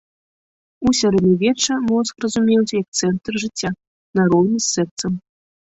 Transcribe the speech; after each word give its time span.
У 0.87 0.93
сярэднявечча 0.99 1.73
мозг 1.89 2.13
разумеўся 2.25 2.73
як 2.83 2.87
цэнтр 3.03 3.33
жыцця, 3.47 3.69
нароўні 4.21 4.59
з 4.61 4.67
сэрцам. 4.75 5.13